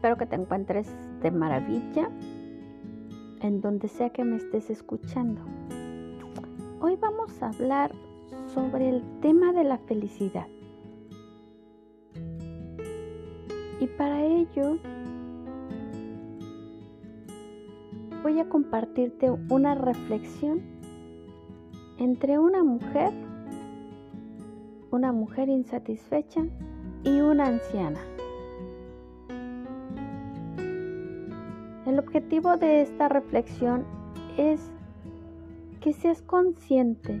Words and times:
Espero 0.00 0.16
que 0.16 0.24
te 0.24 0.36
encuentres 0.36 0.90
de 1.20 1.30
maravilla 1.30 2.08
en 3.42 3.60
donde 3.60 3.86
sea 3.86 4.08
que 4.08 4.24
me 4.24 4.36
estés 4.36 4.70
escuchando. 4.70 5.42
Hoy 6.80 6.96
vamos 6.96 7.42
a 7.42 7.48
hablar 7.50 7.92
sobre 8.54 8.88
el 8.88 9.02
tema 9.20 9.52
de 9.52 9.64
la 9.64 9.76
felicidad. 9.76 10.46
Y 13.78 13.86
para 13.98 14.24
ello 14.24 14.78
voy 18.22 18.40
a 18.40 18.48
compartirte 18.48 19.30
una 19.50 19.74
reflexión 19.74 20.62
entre 21.98 22.38
una 22.38 22.64
mujer, 22.64 23.12
una 24.92 25.12
mujer 25.12 25.50
insatisfecha 25.50 26.46
y 27.04 27.20
una 27.20 27.48
anciana. 27.48 28.00
Objetivo 32.00 32.56
de 32.56 32.82
esta 32.82 33.08
reflexión 33.08 33.84
es 34.36 34.70
que 35.80 35.92
seas 35.92 36.22
consciente. 36.22 37.20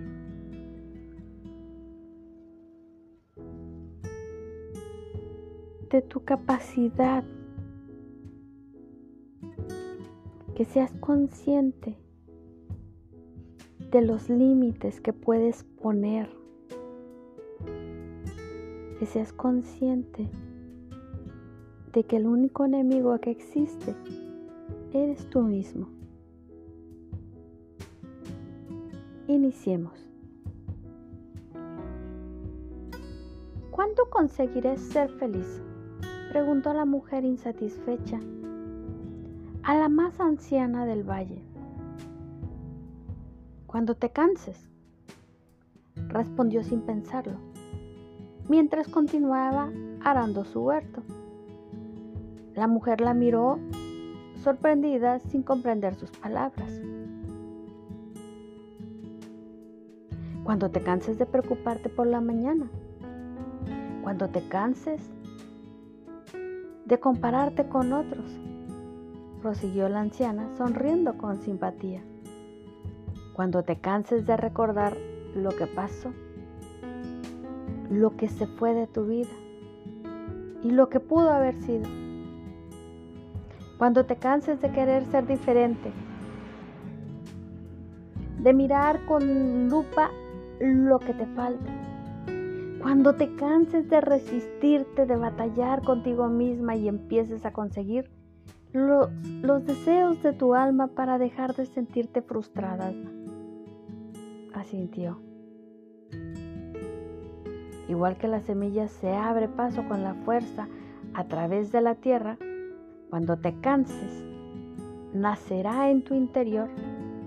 De 5.90 6.02
tu 6.02 6.24
capacidad, 6.24 7.24
que 10.54 10.64
seas 10.64 10.92
consciente 11.00 11.96
de 13.90 14.00
los 14.02 14.30
límites 14.30 15.00
que 15.00 15.12
puedes 15.12 15.64
poner, 15.64 16.30
que 18.98 19.06
seas 19.06 19.32
consciente 19.32 20.28
de 21.92 22.04
que 22.04 22.16
el 22.18 22.28
único 22.28 22.64
enemigo 22.64 23.18
que 23.18 23.32
existe 23.32 23.96
eres 24.92 25.28
tú 25.30 25.42
mismo. 25.42 25.88
Iniciemos. 29.26 30.10
¿Cuándo 33.70 34.10
conseguiré 34.10 34.76
ser 34.76 35.10
feliz? 35.18 35.62
preguntó 36.30 36.72
la 36.72 36.84
mujer 36.84 37.24
insatisfecha 37.24 38.20
a 39.62 39.74
la 39.76 39.88
más 39.88 40.20
anciana 40.20 40.86
del 40.86 41.02
valle. 41.02 41.42
Cuando 43.66 43.94
te 43.94 44.10
canses, 44.10 44.68
respondió 46.08 46.62
sin 46.62 46.82
pensarlo, 46.82 47.38
mientras 48.48 48.88
continuaba 48.88 49.70
arando 50.02 50.44
su 50.44 50.60
huerto. 50.60 51.02
La 52.54 52.66
mujer 52.66 53.00
la 53.00 53.14
miró 53.14 53.58
sorprendida 54.42 55.20
sin 55.20 55.42
comprender 55.42 55.94
sus 55.94 56.10
palabras. 56.10 56.72
Cuando 60.44 60.70
te 60.70 60.82
canses 60.82 61.18
de 61.18 61.26
preocuparte 61.26 61.88
por 61.88 62.06
la 62.06 62.20
mañana, 62.20 62.68
cuando 64.02 64.28
te 64.28 64.48
canses 64.48 65.00
de 66.86 66.98
compararte 66.98 67.68
con 67.68 67.92
otros, 67.92 68.24
prosiguió 69.42 69.88
la 69.88 70.00
anciana 70.00 70.48
sonriendo 70.56 71.16
con 71.16 71.40
simpatía. 71.40 72.02
Cuando 73.34 73.62
te 73.62 73.76
canses 73.76 74.26
de 74.26 74.36
recordar 74.36 74.96
lo 75.34 75.50
que 75.50 75.66
pasó, 75.66 76.12
lo 77.90 78.16
que 78.16 78.28
se 78.28 78.46
fue 78.46 78.74
de 78.74 78.86
tu 78.86 79.06
vida 79.06 79.30
y 80.62 80.70
lo 80.70 80.88
que 80.88 81.00
pudo 81.00 81.30
haber 81.30 81.54
sido. 81.62 82.09
Cuando 83.80 84.04
te 84.04 84.16
canses 84.16 84.60
de 84.60 84.70
querer 84.72 85.06
ser 85.06 85.26
diferente, 85.26 85.90
de 88.42 88.52
mirar 88.52 89.06
con 89.06 89.70
lupa 89.70 90.10
lo 90.60 90.98
que 90.98 91.14
te 91.14 91.24
falta. 91.28 91.72
Cuando 92.82 93.14
te 93.14 93.34
canses 93.36 93.88
de 93.88 94.02
resistirte, 94.02 95.06
de 95.06 95.16
batallar 95.16 95.80
contigo 95.80 96.28
misma 96.28 96.76
y 96.76 96.88
empieces 96.88 97.46
a 97.46 97.54
conseguir 97.54 98.10
los, 98.74 99.08
los 99.40 99.64
deseos 99.64 100.22
de 100.22 100.34
tu 100.34 100.54
alma 100.54 100.88
para 100.88 101.16
dejar 101.16 101.56
de 101.56 101.64
sentirte 101.64 102.20
frustrada. 102.20 102.92
Asintió. 104.52 105.22
Igual 107.88 108.18
que 108.18 108.28
la 108.28 108.40
semilla 108.40 108.88
se 108.88 109.14
abre 109.14 109.48
paso 109.48 109.88
con 109.88 110.02
la 110.02 110.12
fuerza 110.16 110.68
a 111.14 111.24
través 111.24 111.72
de 111.72 111.80
la 111.80 111.94
tierra, 111.94 112.36
cuando 113.10 113.36
te 113.36 113.52
canses, 113.60 114.24
nacerá 115.12 115.90
en 115.90 116.02
tu 116.04 116.14
interior 116.14 116.70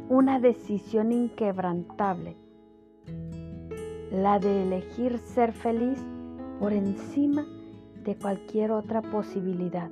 una 0.08 0.40
decisión 0.40 1.12
inquebrantable, 1.12 2.38
la 4.12 4.40
de 4.40 4.64
elegir 4.64 5.20
ser 5.20 5.52
feliz 5.52 6.02
por 6.60 6.72
encima 6.72 7.46
de 8.06 8.16
cualquier 8.16 8.72
otra 8.72 9.02
posibilidad, 9.02 9.92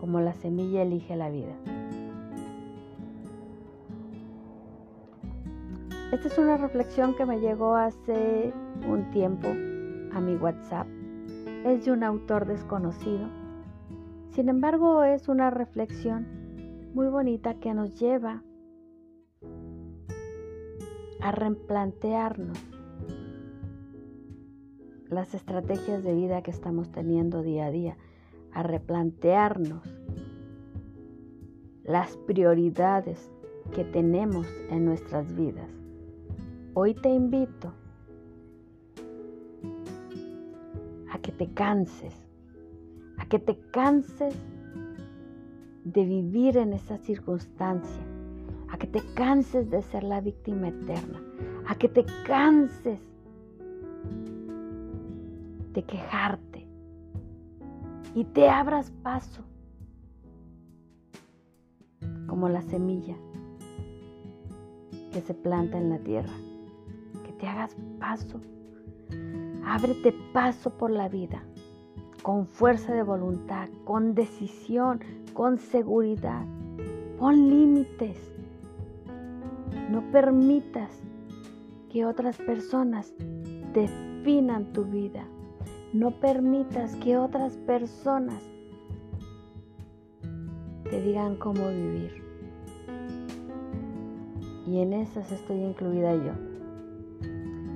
como 0.00 0.20
la 0.20 0.32
semilla 0.32 0.82
elige 0.82 1.14
la 1.14 1.28
vida. 1.28 1.54
Esta 6.12 6.28
es 6.28 6.38
una 6.38 6.56
reflexión 6.56 7.14
que 7.14 7.26
me 7.26 7.40
llegó 7.40 7.74
hace 7.76 8.54
un 8.88 9.10
tiempo 9.10 9.48
a 9.48 10.20
mi 10.20 10.36
WhatsApp. 10.36 10.86
Es 11.64 11.84
de 11.84 11.90
un 11.90 12.04
autor 12.04 12.46
desconocido 12.46 13.28
sin 14.36 14.50
embargo, 14.50 15.02
es 15.02 15.30
una 15.30 15.48
reflexión 15.48 16.26
muy 16.92 17.08
bonita 17.08 17.54
que 17.54 17.72
nos 17.72 17.98
lleva 17.98 18.42
a 21.22 21.32
replantearnos 21.32 22.58
las 25.08 25.32
estrategias 25.32 26.04
de 26.04 26.14
vida 26.14 26.42
que 26.42 26.50
estamos 26.50 26.92
teniendo 26.92 27.40
día 27.40 27.64
a 27.64 27.70
día, 27.70 27.96
a 28.52 28.62
replantearnos 28.62 29.82
las 31.84 32.18
prioridades 32.18 33.32
que 33.74 33.84
tenemos 33.84 34.46
en 34.68 34.84
nuestras 34.84 35.34
vidas. 35.34 35.70
Hoy 36.74 36.92
te 36.92 37.08
invito 37.08 37.72
a 41.10 41.18
que 41.20 41.32
te 41.32 41.50
canses 41.54 42.25
a 43.26 43.28
que 43.28 43.40
te 43.40 43.58
canses 43.72 44.36
de 45.82 46.04
vivir 46.04 46.56
en 46.56 46.72
esa 46.72 46.96
circunstancia, 46.98 48.02
a 48.70 48.78
que 48.78 48.86
te 48.86 49.02
canses 49.14 49.68
de 49.68 49.82
ser 49.82 50.04
la 50.04 50.20
víctima 50.20 50.68
eterna, 50.68 51.20
a 51.66 51.74
que 51.74 51.88
te 51.88 52.06
canses 52.24 53.00
de 55.72 55.82
quejarte 55.82 56.68
y 58.14 58.24
te 58.26 58.48
abras 58.48 58.92
paso 59.02 59.42
como 62.28 62.48
la 62.48 62.62
semilla 62.62 63.16
que 65.12 65.20
se 65.20 65.34
planta 65.34 65.78
en 65.78 65.90
la 65.90 65.98
tierra, 65.98 66.34
que 67.24 67.32
te 67.32 67.48
hagas 67.48 67.74
paso, 67.98 68.40
ábrete 69.64 70.14
paso 70.32 70.70
por 70.70 70.92
la 70.92 71.08
vida 71.08 71.42
con 72.26 72.48
fuerza 72.48 72.92
de 72.92 73.04
voluntad, 73.04 73.68
con 73.84 74.16
decisión, 74.16 74.98
con 75.32 75.58
seguridad. 75.58 76.44
Pon 77.20 77.48
límites. 77.48 78.18
No 79.92 80.02
permitas 80.10 80.90
que 81.88 82.04
otras 82.04 82.36
personas 82.38 83.14
definan 83.72 84.72
tu 84.72 84.86
vida. 84.86 85.24
No 85.92 86.10
permitas 86.18 86.96
que 86.96 87.16
otras 87.16 87.56
personas 87.58 88.42
te 90.90 91.00
digan 91.02 91.36
cómo 91.36 91.68
vivir. 91.68 92.24
Y 94.66 94.80
en 94.80 94.94
esas 94.94 95.30
estoy 95.30 95.62
incluida 95.62 96.12
yo. 96.16 96.32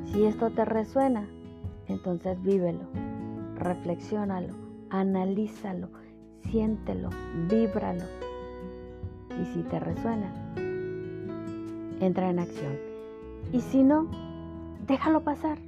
Si 0.06 0.24
esto 0.24 0.50
te 0.50 0.64
resuena, 0.64 1.28
entonces 1.86 2.42
vívelo 2.42 3.09
reflexiónalo, 3.60 4.54
analízalo, 4.90 5.88
siéntelo, 6.50 7.10
víbralo. 7.48 8.04
Y 9.40 9.44
si 9.54 9.62
te 9.62 9.78
resuena, 9.78 10.32
entra 12.00 12.30
en 12.30 12.40
acción. 12.40 12.76
Y 13.52 13.60
si 13.60 13.82
no, 13.82 14.08
déjalo 14.86 15.22
pasar. 15.22 15.58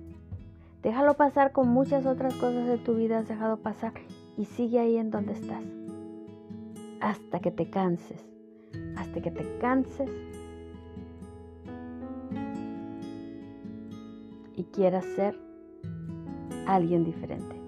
Déjalo 0.82 1.14
pasar 1.14 1.52
con 1.52 1.68
muchas 1.68 2.06
otras 2.06 2.34
cosas 2.34 2.66
de 2.66 2.78
tu 2.78 2.96
vida, 2.96 3.18
has 3.18 3.28
dejado 3.28 3.58
pasar 3.58 3.92
y 4.36 4.46
sigue 4.46 4.80
ahí 4.80 4.96
en 4.96 5.10
donde 5.10 5.34
estás. 5.34 5.62
Hasta 7.00 7.38
que 7.38 7.52
te 7.52 7.70
canses. 7.70 8.20
Hasta 8.96 9.20
que 9.20 9.30
te 9.30 9.58
canses 9.58 10.10
y 14.56 14.64
quieras 14.64 15.04
ser 15.16 15.38
alguien 16.66 17.04
diferente. 17.04 17.61